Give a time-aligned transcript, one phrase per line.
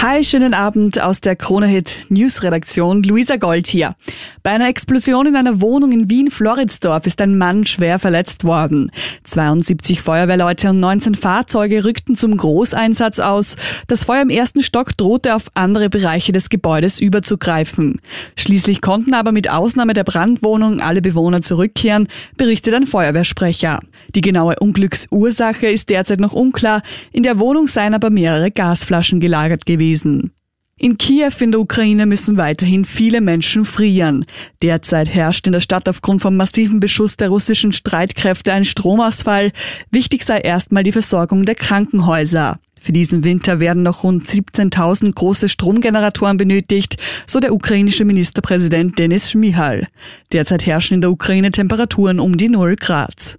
[0.00, 3.02] Hi, schönen Abend aus der Kronehit News Redaktion.
[3.02, 3.96] Luisa Gold hier.
[4.44, 8.92] Bei einer Explosion in einer Wohnung in Wien-Floridsdorf ist ein Mann schwer verletzt worden.
[9.24, 13.56] 72 Feuerwehrleute und 19 Fahrzeuge rückten zum Großeinsatz aus.
[13.88, 18.00] Das Feuer im ersten Stock drohte auf andere Bereiche des Gebäudes überzugreifen.
[18.36, 22.06] Schließlich konnten aber mit Ausnahme der Brandwohnung alle Bewohner zurückkehren,
[22.36, 23.80] berichtet ein Feuerwehrsprecher.
[24.14, 26.82] Die genaue Unglücksursache ist derzeit noch unklar.
[27.10, 30.32] In der Wohnung seien aber mehrere Gasflaschen gelagert gewesen gewesen.
[30.80, 34.24] In Kiew in der Ukraine müssen weiterhin viele Menschen frieren.
[34.62, 39.50] Derzeit herrscht in der Stadt aufgrund vom massiven Beschuss der russischen Streitkräfte ein Stromausfall.
[39.90, 42.60] Wichtig sei erstmal die Versorgung der Krankenhäuser.
[42.78, 49.32] Für diesen Winter werden noch rund 17.000 große Stromgeneratoren benötigt, so der ukrainische Ministerpräsident Denis
[49.32, 49.88] Schmihal.
[50.32, 53.36] Derzeit herrschen in der Ukraine Temperaturen um die 0 Grad.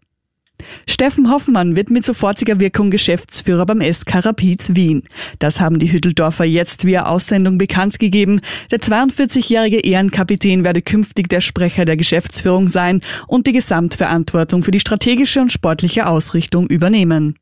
[0.88, 5.03] Steffen Hoffmann wird mit sofortiger Wirkung Geschäftsführer beim SK Rapids Wien.
[5.39, 8.42] Das haben die Hütteldorfer jetzt via Aussendung bekannt gegeben.
[8.72, 14.80] Der 42-jährige Ehrenkapitän werde künftig der Sprecher der Geschäftsführung sein und die Gesamtverantwortung für die
[14.80, 17.36] strategische und sportliche Ausrichtung übernehmen.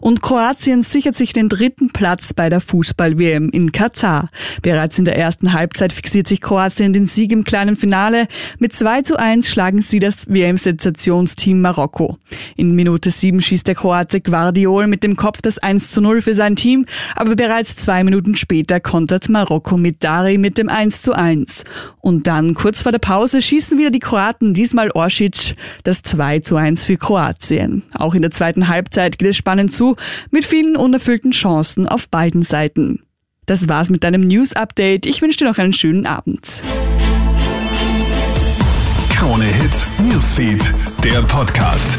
[0.00, 4.30] Und Kroatien sichert sich den dritten Platz bei der Fußball-WM in Katar.
[4.62, 8.28] Bereits in der ersten Halbzeit fixiert sich Kroatien den Sieg im kleinen Finale.
[8.58, 12.18] Mit 2 zu 1 schlagen sie das WM-Sensationsteam Marokko.
[12.56, 16.34] In Minute 7 schießt der Kroate Guardiol mit dem Kopf das 1 zu 0 für
[16.34, 21.12] sein Team, aber bereits zwei Minuten später kontert Marokko mit Dari mit dem 1 zu
[21.12, 21.64] 1.
[22.00, 26.56] Und dann, kurz vor der Pause, schießen wieder die Kroaten, diesmal Orsic, das 2 zu
[26.56, 27.82] 1 für Kroatien.
[27.94, 29.74] Auch in der zweiten Halbzeit geht es spannend spannend
[30.30, 33.02] mit vielen unerfüllten Chancen auf beiden Seiten.
[33.46, 35.06] Das war's mit deinem News Update.
[35.06, 36.62] Ich wünsche dir noch einen schönen Abend.
[39.10, 40.72] Krone Hits, Newsfeed,
[41.02, 41.98] der Podcast.